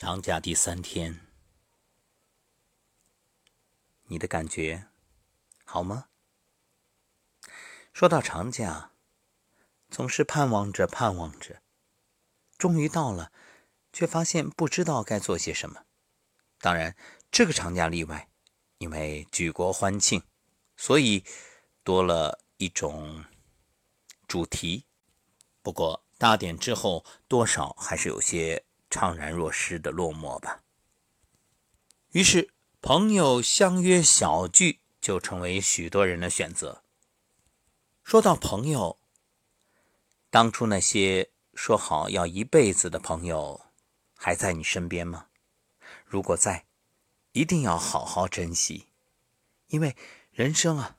[0.00, 1.20] 长假第三天，
[4.04, 4.88] 你的感觉
[5.66, 6.08] 好吗？
[7.92, 8.92] 说到长假，
[9.90, 11.60] 总是盼望着盼望着，
[12.56, 13.30] 终于到了，
[13.92, 15.84] 却发现不知道该做些什么。
[16.60, 16.96] 当然，
[17.30, 18.30] 这个长假例外，
[18.78, 20.22] 因为举国欢庆，
[20.78, 21.22] 所以
[21.84, 23.26] 多了一种
[24.26, 24.86] 主题。
[25.60, 28.64] 不过大典之后，多少还是有些。
[28.90, 30.62] 怅然若失的落寞吧。
[32.10, 32.50] 于是，
[32.82, 36.82] 朋友相约小聚就成为许多人的选择。
[38.02, 38.98] 说到朋友，
[40.28, 43.66] 当初那些说好要一辈子的朋友，
[44.16, 45.28] 还在你身边吗？
[46.04, 46.66] 如果在，
[47.32, 48.88] 一定要好好珍惜，
[49.68, 49.94] 因为
[50.32, 50.96] 人生啊，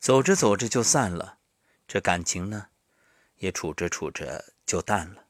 [0.00, 1.38] 走着走着就散了，
[1.86, 2.70] 这感情呢，
[3.36, 5.21] 也处着处着就淡了。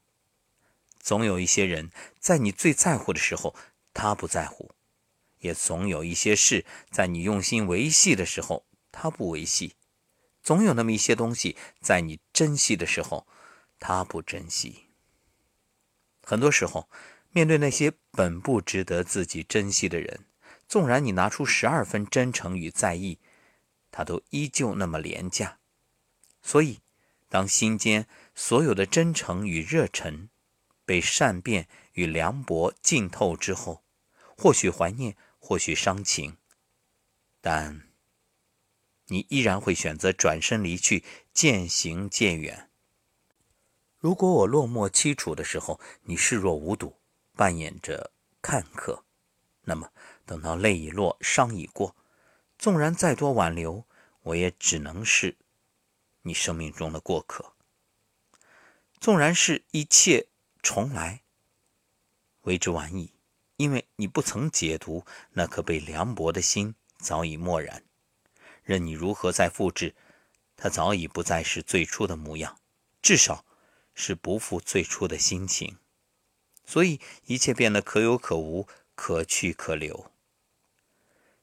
[1.02, 3.54] 总有一些人在你最在乎的时候，
[3.92, 4.70] 他不在乎；
[5.40, 9.74] 也总有一些事在你用心维系的时候，他不维系；
[10.42, 13.26] 总有那么一些东西在你珍惜的时候，
[13.80, 14.86] 他不珍惜。
[16.22, 16.88] 很多时候，
[17.32, 20.20] 面对那些本不值得自己珍惜的人，
[20.68, 23.18] 纵然你拿出十二分真诚与在意，
[23.90, 25.58] 他都依旧那么廉价。
[26.42, 26.78] 所以，
[27.28, 30.28] 当心间所有的真诚与热忱，
[30.92, 33.82] 被善变与凉薄浸透之后，
[34.36, 36.36] 或许怀念，或许伤情，
[37.40, 37.88] 但
[39.06, 42.68] 你依然会选择转身离去，渐行渐远。
[43.96, 47.00] 如果我落寞凄楚的时候，你视若无睹，
[47.34, 49.06] 扮演着看客，
[49.62, 49.90] 那么
[50.26, 51.96] 等到泪已落，伤已过，
[52.58, 53.86] 纵然再多挽留，
[54.24, 55.38] 我也只能是
[56.20, 57.54] 你生命中的过客。
[59.00, 60.28] 纵然是一切。
[60.62, 61.22] 重来，
[62.42, 63.12] 为之晚矣，
[63.56, 67.82] 因为你不曾解读那颗被凉薄的心，早已漠然。
[68.62, 69.96] 任你如何再复制，
[70.56, 72.60] 它早已不再是最初的模样，
[73.02, 73.44] 至少
[73.92, 75.78] 是不复最初的心情。
[76.64, 80.12] 所以一切变得可有可无，可去可留。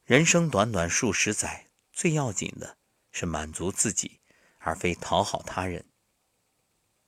[0.04, 2.78] 人生短短数十载，最要紧的
[3.12, 4.20] 是满足自己，
[4.60, 5.84] 而非讨好他人。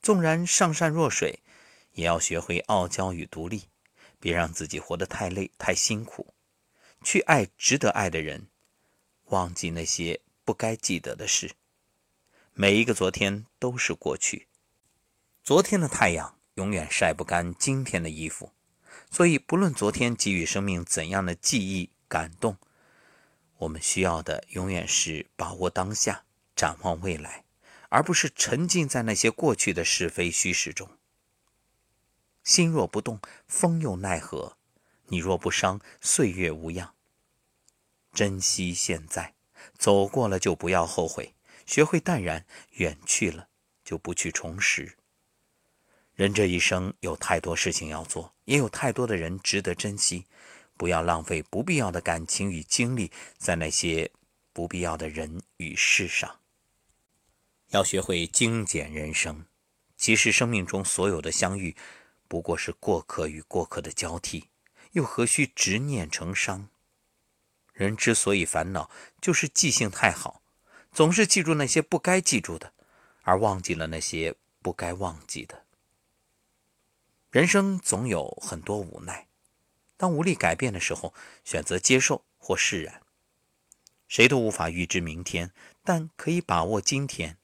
[0.02, 1.40] 纵然上善若水。
[1.92, 3.64] 也要学会傲娇与独立，
[4.18, 6.34] 别让自己活得太累太辛苦，
[7.02, 8.48] 去爱值得爱的人，
[9.26, 11.52] 忘记那些不该记得的事。
[12.54, 14.46] 每一个昨天都是过去，
[15.42, 18.52] 昨天的太阳永远晒不干今天的衣服，
[19.10, 22.58] 所以不论昨天给予生命怎样的记忆感动，
[23.58, 27.44] 我们需要的永远是把握当下，展望未来，
[27.88, 30.88] 而不是沉浸在那些过去的是非虚实中。
[32.44, 34.56] 心若不动，风又奈何？
[35.06, 36.94] 你若不伤，岁月无恙。
[38.12, 39.34] 珍惜现在，
[39.78, 41.34] 走过了就不要后悔，
[41.66, 43.48] 学会淡然，远去了
[43.84, 44.96] 就不去重拾。
[46.14, 50.26] 人这一生有太多事情要做，也有太多的人值得珍惜，
[50.76, 54.10] 不要浪费不必要的感情与精力在那些
[54.52, 56.40] 不必要的人与事上。
[57.68, 59.46] 要学会精简人生，
[59.96, 61.74] 其实生命中所有的相遇。
[62.32, 64.48] 不过是过客与过客的交替，
[64.92, 66.70] 又何须执念成伤？
[67.74, 70.40] 人之所以烦恼，就是记性太好，
[70.90, 72.72] 总是记住那些不该记住的，
[73.20, 75.66] 而忘记了那些不该忘记的。
[77.30, 79.28] 人生总有很多无奈，
[79.98, 81.12] 当无力改变的时候，
[81.44, 83.02] 选择接受或释然。
[84.08, 85.52] 谁都无法预知明天，
[85.84, 87.36] 但可以把握今天。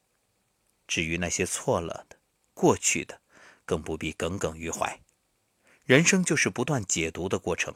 [0.86, 2.16] 至于那些错了的、
[2.54, 3.20] 过去的，
[3.68, 5.02] 更不必耿耿于怀，
[5.84, 7.74] 人生就是不断解读的过程，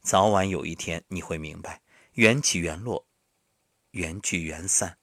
[0.00, 1.82] 早晚有一天你会明白，
[2.12, 3.08] 缘起缘落，
[3.90, 4.98] 缘聚缘散，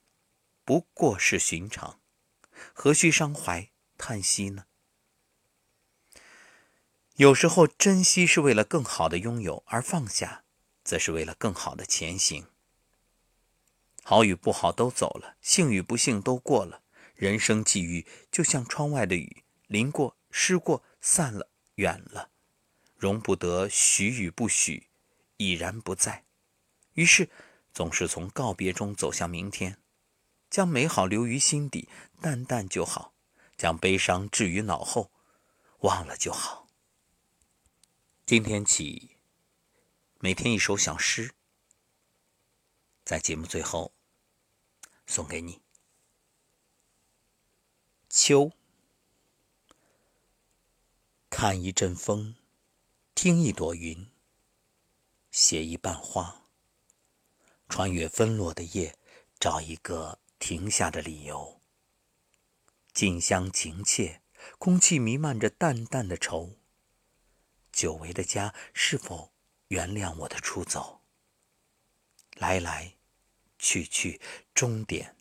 [0.64, 2.00] 不过是寻常，
[2.72, 4.68] 何须伤怀叹息呢？
[7.18, 10.46] 有时候珍惜是为了更好的拥有，而放下，
[10.86, 12.48] 则是为了更好的前行。
[14.04, 16.82] 好与不好都走了，幸与不幸都过了，
[17.14, 20.16] 人生际遇就像窗外的雨，淋过。
[20.32, 22.30] 失过，散了，远了，
[22.96, 24.90] 容不得许与不许，
[25.38, 26.26] 已然不在。
[26.94, 27.30] 于是，
[27.74, 29.82] 总是从告别中走向明天，
[30.50, 31.88] 将美好留于心底，
[32.22, 33.14] 淡淡就好；
[33.58, 35.12] 将悲伤置于脑后，
[35.80, 36.68] 忘了就好。
[38.26, 39.18] 今天起，
[40.20, 41.34] 每天一首小诗，
[43.04, 43.94] 在节目最后
[45.08, 45.62] 送给你。
[48.10, 48.52] 秋。
[51.42, 52.36] 看一阵风，
[53.16, 54.12] 听一朵云，
[55.32, 56.50] 写一瓣花，
[57.70, 58.98] 穿越纷落的夜，
[59.40, 61.62] 找一个停下的理由。
[62.92, 64.22] 近乡情怯，
[64.58, 66.58] 空气弥漫着淡淡的愁。
[67.72, 69.32] 久违的家，是否
[69.70, 71.00] 原谅我的出走？
[72.36, 72.98] 来来
[73.58, 74.20] 去去，
[74.54, 75.16] 终点，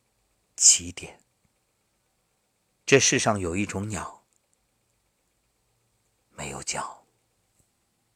[0.56, 1.22] 起点。
[2.84, 4.17] 这世上有一种鸟，
[6.38, 7.07] 没有脚。